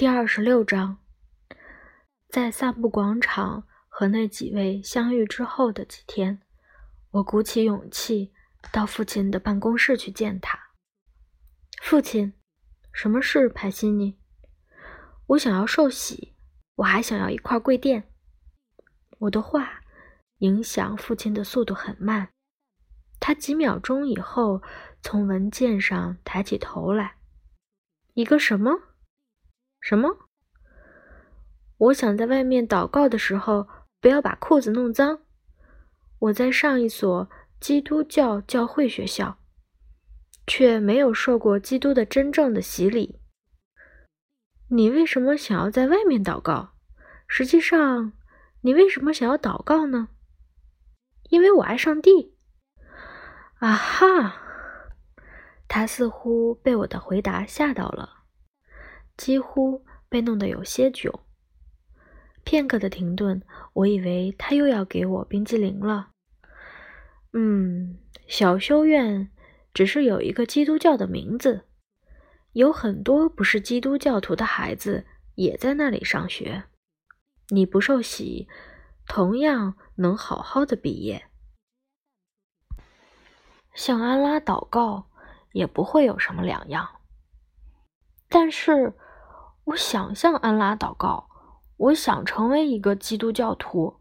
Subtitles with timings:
[0.00, 0.96] 第二十六章，
[2.30, 6.40] 在散步广场和那几位相遇之后的几天，
[7.10, 8.32] 我鼓起勇气
[8.72, 10.58] 到父亲的办公室去见他。
[11.82, 12.32] 父亲，
[12.94, 14.18] 什么事，派西尼？
[15.26, 16.34] 我想要受洗，
[16.76, 18.10] 我还想要一块跪垫。
[19.18, 19.82] 我的话
[20.38, 22.30] 影响父亲的速度很慢，
[23.20, 24.62] 他几秒钟以后
[25.02, 27.16] 从文件上抬起头来。
[28.14, 28.80] 一个什么？
[29.80, 30.16] 什么？
[31.78, 33.66] 我想在外面祷告的时候
[34.00, 35.20] 不要把裤子弄脏。
[36.18, 39.38] 我在上一所基督教教会学校，
[40.46, 43.20] 却没有受过基督的真正的洗礼。
[44.68, 46.74] 你为什么想要在外面祷告？
[47.26, 48.12] 实际上，
[48.60, 50.08] 你为什么想要祷告呢？
[51.30, 52.36] 因为我爱上帝。
[53.60, 54.36] 啊哈！
[55.66, 58.19] 他似乎被我的回答吓到了。
[59.20, 61.20] 几乎被弄得有些久。
[62.42, 63.42] 片刻的停顿，
[63.74, 66.08] 我以为他又要给我冰激凌了。
[67.34, 69.30] 嗯，小修院
[69.74, 71.66] 只是有一个基督教的名字，
[72.52, 76.64] 有很多不是基督教徒的孩子也在那里上学。
[77.48, 78.48] 你不受洗，
[79.06, 81.26] 同样能好好的毕业。
[83.74, 85.10] 向安拉祷告
[85.52, 86.88] 也不会有什么两样。
[88.30, 88.94] 但是。
[89.64, 91.28] 我想向安拉祷告，
[91.76, 94.00] 我想成为一个基督教徒。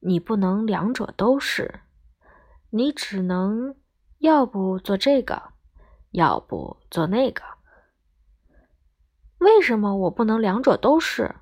[0.00, 1.80] 你不能两者都是，
[2.70, 3.74] 你只能
[4.18, 5.52] 要不做这个，
[6.12, 7.42] 要不做那个。
[9.38, 11.34] 为什么我不能两者都是？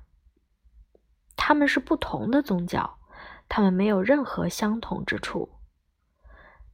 [1.35, 2.97] 他们是不同的宗教，
[3.47, 5.49] 他们没有任何相同之处。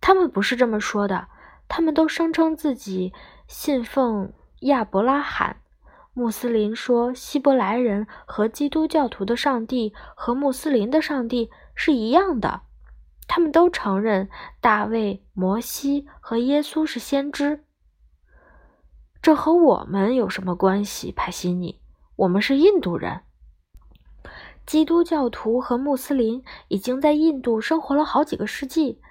[0.02, 1.28] 他们不是这么说的，
[1.68, 3.14] 他们都声称自己
[3.48, 5.62] 信奉亚伯拉罕。
[6.18, 12.62] 穆斯林说，希伯来人和基督教徒的上帝和穆斯林的上帝是一样的。
[13.28, 14.30] 他们都承认
[14.62, 17.66] 大卫、摩西和耶稣是先知。
[19.22, 21.82] 这和我们有什么关系，派西尼？
[22.16, 23.24] 我们是印度人。
[24.66, 29.02] 基督教徒和穆斯林已经在印度生活了好几个世纪。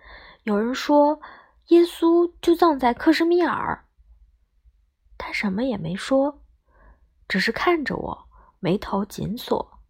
[0.45, 1.21] 有人说，
[1.67, 3.85] 耶稣就葬在克什米尔。
[5.19, 6.41] 他什么也没说。
[7.29, 8.29] 只是看着我，
[8.61, 9.81] 眉头紧锁。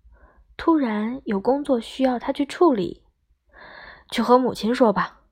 [0.56, 3.04] 突然有工作需要他去处理，
[4.10, 5.22] 去和母亲说吧。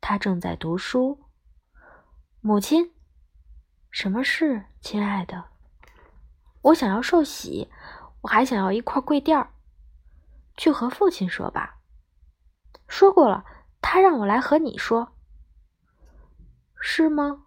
[0.00, 1.24] 他正在读书。
[2.40, 2.94] 母亲，
[3.90, 5.50] 什么事，亲爱的？
[6.62, 7.68] 我想要受喜，
[8.22, 9.52] 我还想要一块跪垫儿。
[10.56, 11.80] 去和父亲说吧。
[12.88, 13.44] 说过了，
[13.82, 15.12] 他让我来和你说。
[16.80, 17.46] 是吗？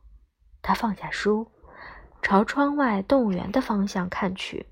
[0.61, 1.51] 他放下书。
[2.21, 4.67] 朝窗外动物园的方向看去，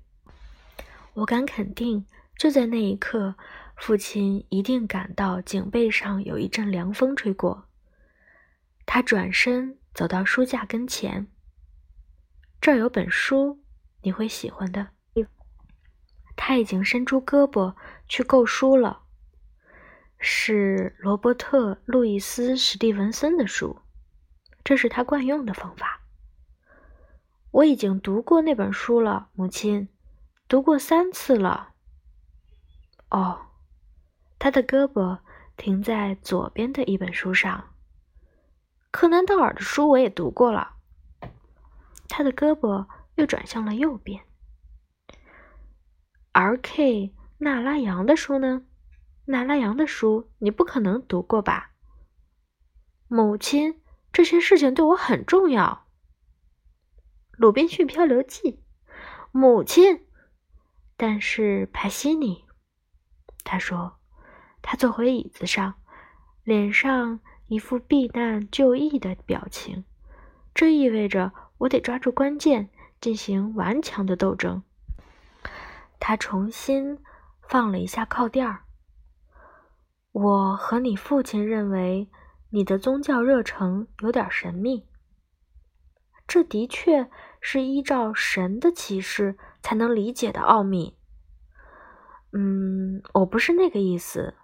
[1.14, 3.34] 我敢肯定，就在那一刻，
[3.76, 7.66] 父亲一定感到颈背上有一阵凉风吹过。
[8.86, 11.26] 他转身走到书架跟前，
[12.60, 13.60] 这儿有本书，
[14.02, 14.88] 你会喜欢的。
[16.36, 17.74] 他已经伸出胳膊
[18.08, 19.02] 去够书了，
[20.18, 23.80] 是罗伯特·路易斯·史蒂文森的书，
[24.62, 25.97] 这是他惯用的方法。
[27.58, 29.88] 我已经读过那本书了，母亲，
[30.46, 31.70] 读过三次了。
[33.10, 33.46] 哦，
[34.38, 35.18] 他的胳膊
[35.56, 37.74] 停在左边的一本书上。
[38.92, 40.76] 柯南道尔的书我也读过了。
[42.08, 42.86] 他的胳膊
[43.16, 44.22] 又转向了右边。
[46.30, 47.12] R.K.
[47.38, 48.62] 纳拉扬的书呢？
[49.24, 51.72] 纳拉扬的书你不可能读过吧？
[53.08, 53.82] 母亲，
[54.12, 55.86] 这些事情对我很重要。
[57.38, 58.52] 《鲁滨逊漂流记》，
[59.30, 60.04] 母亲，
[60.96, 62.44] 但是帕西尼，
[63.44, 64.00] 他说，
[64.60, 65.74] 他坐回椅子上，
[66.42, 69.84] 脸上一副避难就义的表情。
[70.52, 74.64] 这意味着我得抓住关键，进行顽强的斗争。
[76.00, 76.98] 他重新
[77.40, 78.64] 放了一下靠垫儿。
[80.10, 82.10] 我和你父亲认为
[82.50, 84.88] 你的宗教热诚有点神秘。
[86.26, 87.08] 这的确。
[87.40, 90.96] 是依照神的启示才能理解的奥秘。
[92.32, 94.34] 嗯，我不是那个意思。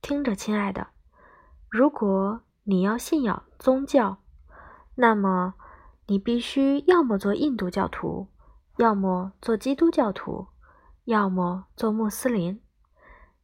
[0.00, 0.88] 听着，亲爱的，
[1.68, 4.18] 如果你要信仰宗教，
[4.96, 5.54] 那么
[6.06, 8.28] 你必须要么做印度教徒，
[8.78, 10.48] 要么做基督教徒，
[11.04, 12.60] 要么做穆斯林。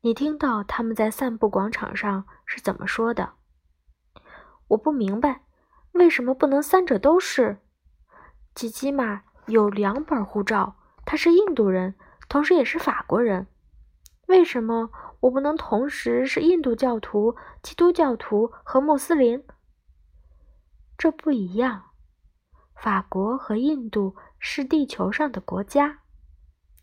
[0.00, 3.34] 你听到他们在散步广场上是怎么说的？
[4.68, 5.42] 我不明白，
[5.92, 7.58] 为什么不能三者都是？
[8.58, 10.74] 吉吉玛有两本护照，
[11.04, 11.94] 他是印度人，
[12.28, 13.46] 同时也是法国人。
[14.26, 14.90] 为什么
[15.20, 19.44] 我不能同时是印度教徒、基督教徒和穆斯林？
[20.96, 21.92] 这不一样。
[22.74, 26.00] 法国和印度是地球上的国家。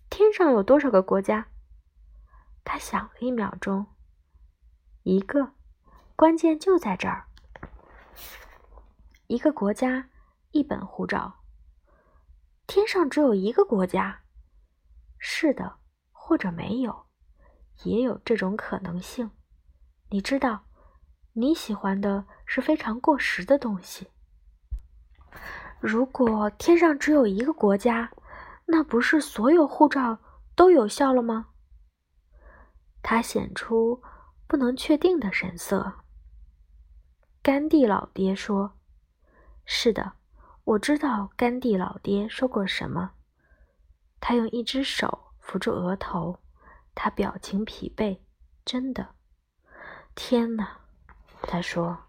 [0.10, 1.48] 天上有多少个国家？
[2.64, 3.86] 他想了一秒钟。
[5.04, 5.52] 一个，
[6.16, 7.26] 关键就在这儿。
[9.28, 10.08] 一个国家，
[10.52, 11.42] 一本护照。
[12.68, 14.22] 天上只有一个国家。
[15.18, 15.78] 是的，
[16.12, 17.06] 或者没有。
[17.84, 19.32] 也有这种可能性，
[20.10, 20.66] 你知道，
[21.34, 24.08] 你喜欢的是非常过时的东西。
[25.82, 28.12] 如果天上只有一个国家，
[28.66, 30.20] 那不是所有护照
[30.56, 31.50] 都有效了吗？
[33.04, 34.02] 他显出
[34.48, 36.06] 不能确定的神色。
[37.44, 38.80] 甘地老爹说
[39.66, 40.14] ：“是的，
[40.66, 43.14] 我知道。”甘地老爹说过什么？
[44.20, 46.40] 他用一只手扶住额头。
[46.94, 48.20] 他表情疲惫，
[48.64, 49.16] 真的。
[50.14, 50.80] 天哪，
[51.42, 52.05] 他说。